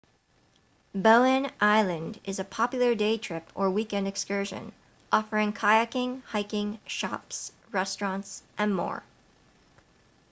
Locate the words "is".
2.23-2.39